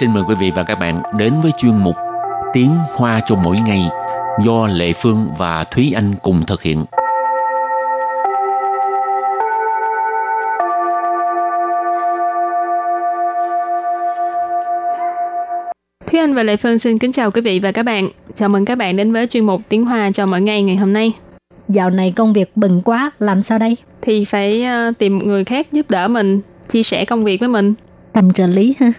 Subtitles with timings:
[0.00, 1.96] xin mời quý vị và các bạn đến với chuyên mục
[2.52, 3.88] Tiếng Hoa cho mỗi ngày
[4.44, 6.84] do Lệ Phương và Thúy Anh cùng thực hiện.
[16.06, 18.08] Thúy Anh và Lệ Phương xin kính chào quý vị và các bạn.
[18.34, 20.92] Chào mừng các bạn đến với chuyên mục Tiếng Hoa cho mỗi ngày ngày hôm
[20.92, 21.12] nay.
[21.68, 23.76] Dạo này công việc bận quá, làm sao đây?
[24.02, 27.74] Thì phải uh, tìm người khác giúp đỡ mình, chia sẻ công việc với mình.
[28.12, 28.92] Tìm trợ lý ha.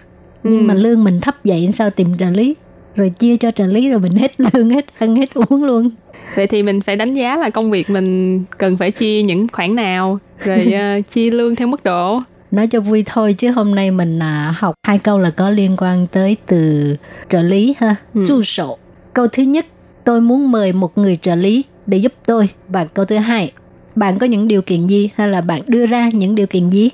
[0.48, 0.64] Nhưng Ừ.
[0.64, 2.54] mà lương mình thấp vậy sao tìm trợ lý?
[2.96, 5.90] Rồi chia cho trợ lý rồi mình hết lương, hết ăn, hết uống luôn.
[6.36, 9.74] Vậy thì mình phải đánh giá là công việc mình cần phải chia những khoản
[9.74, 10.66] nào, rồi
[10.98, 12.20] uh, chia lương theo mức độ.
[12.50, 15.76] Nói cho vui thôi chứ hôm nay mình à, học hai câu là có liên
[15.78, 16.96] quan tới từ
[17.28, 18.24] trợ lý ha, Ừ.
[18.28, 18.78] chu sổ.
[19.14, 19.66] Câu thứ nhất,
[20.04, 22.48] tôi muốn mời một người trợ lý để giúp tôi.
[22.68, 23.52] Và câu thứ hai,
[23.96, 26.90] bạn có những điều kiện gì hay là bạn đưa ra những điều kiện gì?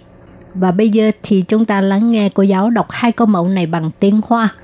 [0.54, 3.68] Và bây giờ thì chúng ta lắng nghe cô giáo đọc hai câu mẫu này
[3.68, 4.56] bằng tiếng Hoa.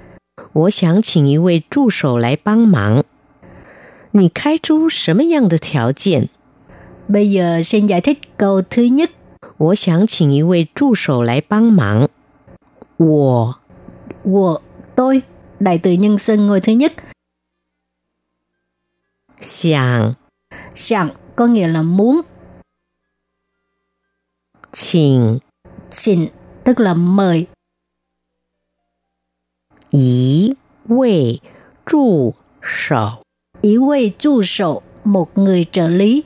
[0.53, 3.03] 我想请一位助手来帮忙。
[4.11, 6.29] 你开出什么样的条件？
[7.07, 9.11] Bây giờ xin giải thích câu thứ nhất.
[9.57, 12.09] 我想请一位助手来帮忙。
[12.97, 13.55] 我
[14.23, 14.59] của
[14.95, 15.21] tôi
[15.59, 16.93] đại từ nhân xưng ngôi thứ nhất
[19.41, 20.13] 想
[20.75, 22.21] sẵn có nghĩa là muốn
[24.71, 25.39] 请
[25.91, 26.27] xin
[26.63, 27.47] tức là mời
[29.91, 30.55] 一
[30.87, 31.41] 位
[31.85, 33.21] 助手
[33.61, 36.23] ý quay chu sổ một người trợ lý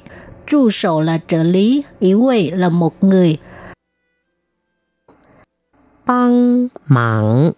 [0.48, 3.38] chu sổ là trợ lý ý quay là một người
[6.06, 7.54] 帮忙。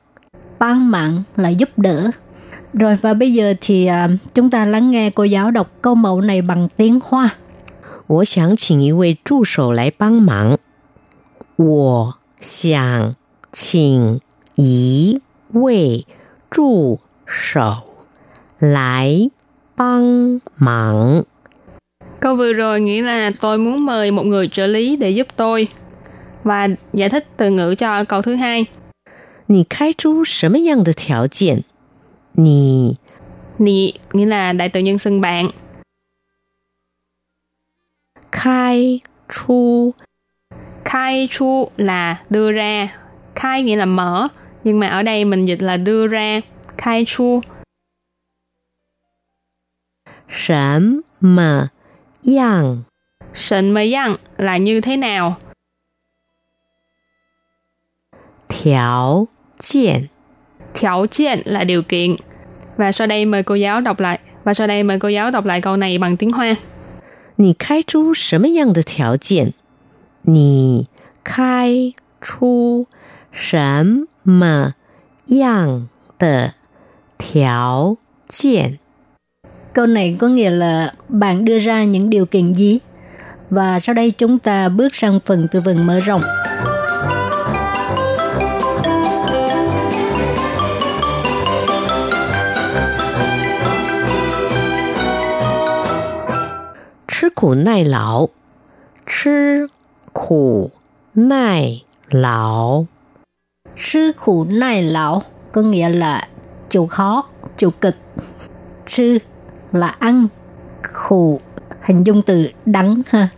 [0.60, 2.12] ban mạng là giúp đỡ
[2.74, 6.22] rồi và bây giờ thì à, chúng ta lắng nghe cô giáo đọc câu mẫu
[6.22, 7.36] này bằng tiếng hoa
[8.08, 10.58] 我想请一位助手来帮忙。
[11.56, 13.16] 我想
[13.52, 14.20] 请
[14.56, 15.22] 一
[15.54, 16.06] 位
[16.50, 17.84] 助手
[18.60, 19.30] 来
[19.76, 21.26] 帮忙。
[22.20, 25.68] Câu vừa rồi nghĩa là tôi muốn mời một người trợ lý để giúp tôi.
[26.44, 28.66] Và giải thích từ ngữ cho câu thứ hai.
[29.48, 31.64] 你开出什么样的条件？
[32.34, 32.98] 你
[33.58, 35.52] Nì nghĩa là đại từ nhân xưng bạn.
[38.32, 39.94] 开出
[40.96, 42.98] Khai chu là đưa ra.
[43.36, 44.28] Khai nghĩa là mở.
[44.64, 46.42] Nhưng mà ở đây mình dịch là đưa ra.
[46.78, 47.42] Khai chu
[50.28, 51.72] 什么
[52.24, 52.86] 样
[53.34, 55.36] sịnh mơ yang là như thế nào.
[58.48, 60.10] 条件？
[60.74, 62.16] Thiểu kiện là điều kiện.
[62.78, 64.20] Và sau đây mời cô giáo đọc lại.
[64.44, 66.56] Và sau đây mời cô giáo đọc lại câu này bằng tiếng Hoa.
[67.36, 69.54] 你开出什么样的条件？
[70.26, 70.88] 你
[71.24, 72.88] 开出
[73.32, 74.76] 什么
[75.28, 76.54] 样的
[77.18, 77.98] 条
[78.28, 78.80] 件？
[79.74, 82.80] câu này có nghĩa là bạn đưa ra những điều kiện gì
[83.50, 86.22] và sau đây chúng ta bước sang phần từ vựng mở rộng
[97.08, 98.28] 吃苦耐劳，
[99.06, 99.68] 吃
[100.16, 100.72] 苦
[101.14, 102.86] 耐劳，
[103.76, 106.28] sư khủ nai lão có nghĩa là
[106.70, 107.96] chịu khó, chịu cực.
[108.86, 109.18] Sư
[109.72, 110.28] là ăn,
[110.94, 111.40] khủ
[111.82, 113.30] hình dung từ đắng ha.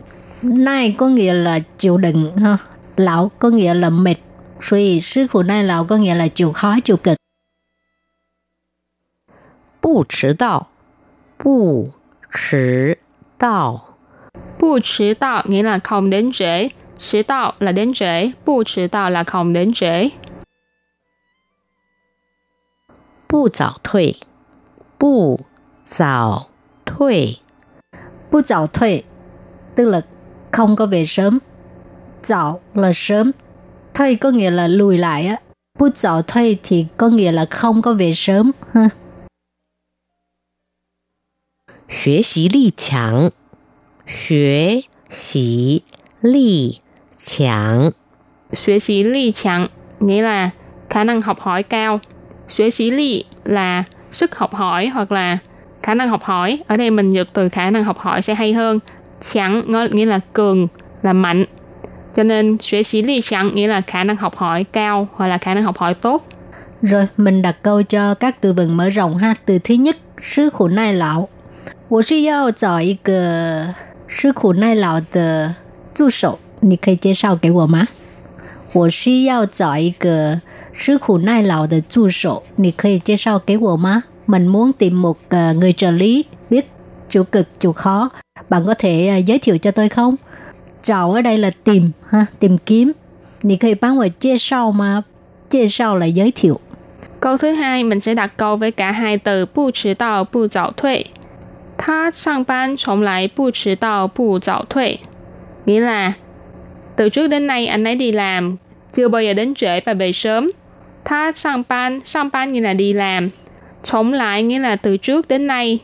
[0.41, 2.57] Nai có nghĩa là chịu đựng ha.
[2.95, 4.15] Lão có nghĩa là mệt.
[4.61, 7.17] Suy sư khủ nai lão có nghĩa là chịu khó, chịu cực.
[9.81, 10.69] 不迟到，
[11.37, 11.91] 不
[12.31, 12.99] 迟
[13.37, 13.96] 到，
[14.67, 18.31] Bu迟到nghĩa là không đến trễ.迟到là đến trễ.
[18.45, 20.09] Bu迟到là không đến trễ.
[23.27, 24.15] 不早退，
[24.99, 25.39] 不
[25.85, 26.47] 早
[26.85, 27.39] 退，
[28.31, 29.03] Bu chào thuê
[29.75, 30.01] tức là
[30.51, 31.39] không có về sớm.
[32.21, 33.31] Chào là sớm.
[33.93, 35.37] Thuê có nghĩa là lùi lại á.
[35.79, 38.89] Bu chào thuê thì có nghĩa là không có về sớm ha.
[41.87, 43.31] 学习力强，
[44.07, 45.83] 学习
[46.21, 46.81] 力
[47.17, 47.93] 强，
[48.53, 49.67] Xuế sĩ ly chẳng
[49.99, 50.49] nghĩa là
[50.89, 51.99] khả năng học hỏi cao.
[52.47, 55.37] Xuế sĩ ly là sức học hỏi hoặc là
[55.81, 56.59] khả năng học hỏi.
[56.67, 58.79] Ở đây mình dịch từ khả năng học hỏi sẽ hay hơn.
[59.21, 60.67] Chẳng ngó- nghĩa là cường,
[61.01, 61.45] là mạnh.
[62.15, 65.37] Cho nên xuế sĩ ly chẳng nghĩa là khả năng học hỏi cao hoặc là
[65.37, 66.27] khả năng học hỏi tốt.
[66.81, 69.33] Rồi mình đặt câu cho các từ vựng mở rộng ha.
[69.45, 71.29] Từ thứ nhất, sư khổ nai lão.
[71.89, 73.75] 我是要找一个
[74.07, 75.55] 吃苦耐劳的
[75.93, 77.87] 助手，你可以介绍给我吗？
[78.73, 80.41] 我需要找一个
[80.73, 84.03] 吃苦耐劳的助手，你可以介绍给我吗？
[84.25, 86.65] Mình muốn tìm một uh, người trợ lý biết
[87.09, 88.09] chịu cực chịu khó.
[88.49, 90.15] Bạn có thể uh, giới thiệu cho tôi không?
[90.83, 92.93] 找 ở đây là tìm ha, tìm kiếm.
[93.41, 95.03] 你可以帮我介绍吗？
[95.49, 96.59] 介绍 là giới thiệu.
[97.19, 101.05] Câu thứ hai mình sẽ đặt câu với cả hai từ 不迟到不早退。
[101.87, 104.99] 他上班从来不迟到不早退，
[105.65, 106.13] nghĩa là
[106.95, 108.57] từ trước đến nay anh ấy đi làm
[108.93, 110.51] chưa bao giờ đến trễ và về sớm.
[111.05, 113.29] Tha sang ban, sang ban nghĩa là đi làm.
[113.83, 115.79] Chống lại nghĩa là từ trước đến nay.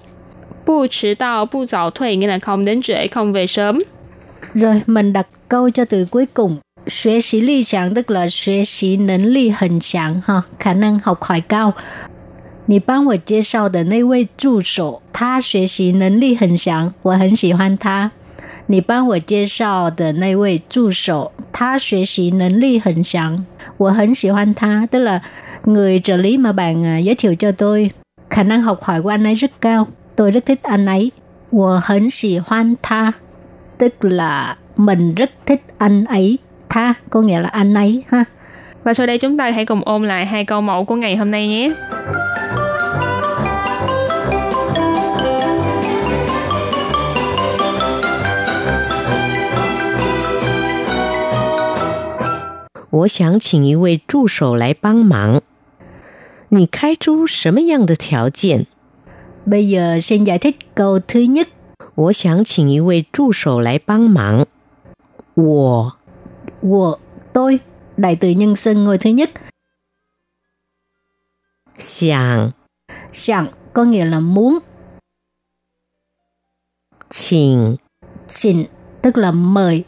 [0.66, 3.84] Bu trì đạo, bu dạo thuê nghĩa là không đến trễ, không về sớm.
[4.54, 6.58] Rồi, mình đặt câu cho từ cuối cùng.
[6.88, 11.74] 学习力强 tức là 学习能力很强哈，khả năng học hỏi cao.
[12.66, 18.12] 你帮我介绍的那位助手，他学习能力很强，我很喜欢他。
[18.68, 23.46] 你帮我介绍的那位助手，他学习能力很强，
[23.78, 24.88] 我很喜欢他。
[24.92, 25.22] Tức là
[25.66, 27.92] người trợ lý mà bạn giới thiệu cho tôi,
[28.30, 31.12] khả năng học hỏi của anh ấy rất cao, tôi rất thích anh ấy.
[31.52, 33.14] 我很喜欢他
[33.78, 36.38] tức là mình rất thích anh ấy.
[36.70, 38.26] Tha có nghĩa là anh ấy ha.
[38.84, 41.32] Và sau đây chúng ta hãy cùng ôm lại hai câu mẫu của ngày hôm
[41.32, 41.72] nay nhé.
[52.94, 55.42] 我想请一位助手来帮忙。
[56.50, 58.66] 你开出什么样的条件？
[59.46, 61.48] Bây giờ xin giải thích câu thứ nhất.
[61.96, 64.46] 我想请一位助手来帮忙。
[65.36, 65.98] 我，
[66.62, 67.00] 我
[67.34, 67.60] tôi
[67.98, 69.30] đại từ nhân xưng ngôi thứ nhất.
[71.78, 72.54] 想，
[73.12, 74.62] 想 có nghĩa là muốn.
[77.10, 77.78] 请，
[78.28, 78.68] 请
[79.02, 79.86] tức là mời.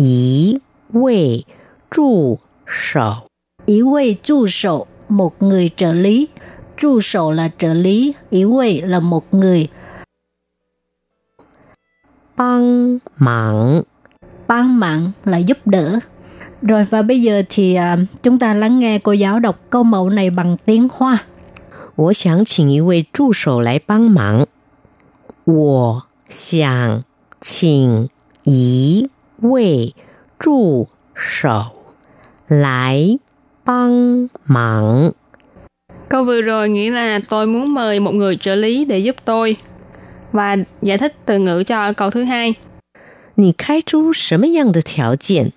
[0.00, 0.60] 一
[0.92, 1.46] 位
[1.90, 3.28] 助手，
[3.66, 6.28] 一位助手 một người trợ lý.
[6.76, 9.68] Trụ sổ là trợ lý, ý vị là một người.
[12.36, 13.82] Bang mạng
[14.46, 15.98] Bang mạng là giúp đỡ.
[16.62, 20.10] Rồi và bây giờ thì uh, chúng ta lắng nghe cô giáo đọc câu mẫu
[20.10, 21.18] này bằng tiếng Hoa.
[21.94, 24.46] 我想请一位助手来帮忙。
[25.44, 27.04] 我想
[27.40, 28.10] 请
[28.44, 29.08] 一
[29.42, 29.94] 位
[30.38, 31.72] 助手
[32.48, 33.18] 来
[33.64, 35.14] 帮忙。
[36.08, 39.56] Câu vừa rồi nghĩa là tôi muốn mời một người trợ lý để giúp tôi.
[40.32, 42.54] Và giải thích từ ngữ cho câu thứ hai.
[43.34, 45.52] 你开出什么样的条件？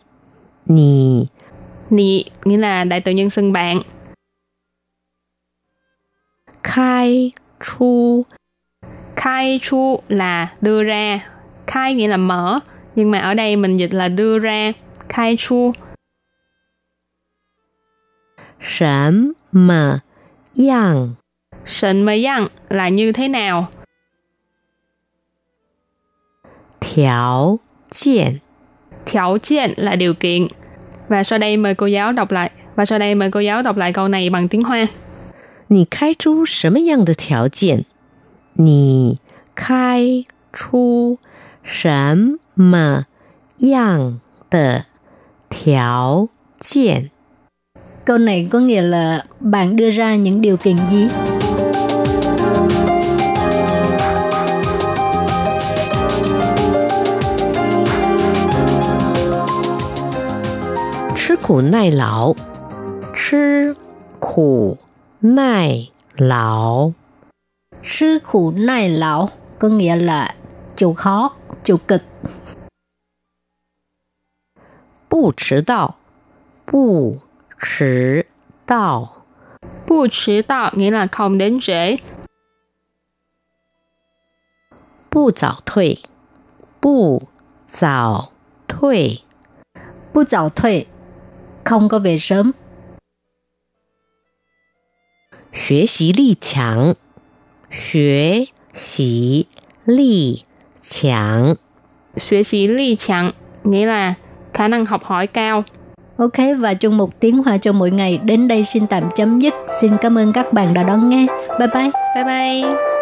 [0.66, 1.30] 你
[1.90, 3.82] 你 nghĩa là đại từ nhân xưng bạn.
[6.64, 8.26] 开出
[9.16, 11.20] khai chu là đưa ra.
[11.68, 12.60] Khai nghĩa là mở
[12.96, 14.74] nhưng mà ở đây mình dịch là đưa ra
[15.10, 15.74] khai chu
[18.60, 20.02] 什么
[20.54, 21.16] 样
[21.66, 23.68] 什么样 là như thế nào
[26.80, 27.60] 条
[27.90, 28.40] kiện
[29.06, 30.48] 条kiện là điều kiện
[31.08, 33.78] Và sau đây mời cô giáo đọc lại Và sau đây mời cô giáo đọc
[33.78, 34.88] lại câu này bằng tiếng Hoa
[35.72, 37.86] 你开出什么样的条件？
[38.54, 39.20] 你
[39.54, 41.20] 开出
[41.62, 43.06] 什 么
[43.58, 44.20] 样
[44.50, 44.86] 的
[45.50, 46.28] 条
[46.60, 47.10] 件？
[48.06, 51.08] Câu này có nghĩa là bạn đưa ra những điều kiện gì?
[61.16, 62.36] Chứ khổ nai lão
[63.16, 63.74] Chứ
[64.20, 64.76] khổ
[65.22, 66.94] nai lão
[67.84, 70.36] Chứ khổ nai lão có nghĩa là
[70.76, 71.32] chịu khó,
[71.64, 72.02] chịu cực.
[75.10, 75.98] 不迟到，
[76.66, 77.20] 不
[77.58, 78.28] 迟
[78.66, 79.26] 到，
[79.88, 81.98] 不迟到 nghĩa là không đến trễ.
[85.10, 86.00] 不早退，
[86.80, 87.28] 不
[87.68, 88.32] 早
[88.68, 89.24] 退，
[90.14, 90.86] 不早退
[91.66, 92.54] không có về sớm.
[95.52, 96.96] 学习力强，
[97.70, 99.48] 学习
[99.84, 100.46] 力
[100.84, 101.56] 强，
[102.16, 103.32] 学习力强
[103.64, 104.14] nghĩa là
[104.54, 105.64] khả năng học hỏi cao.
[106.18, 109.54] Ok và chung một tiếng hoa cho mỗi ngày đến đây xin tạm chấm dứt.
[109.82, 111.26] Xin cảm ơn các bạn đã đón nghe.
[111.60, 111.92] Bye bye.
[112.16, 112.93] Bye bye.